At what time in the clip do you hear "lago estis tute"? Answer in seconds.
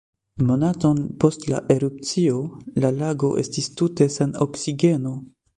3.03-4.11